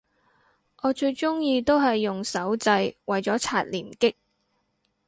[0.81, 4.15] 我最鍾意都係用手掣為咗刷連擊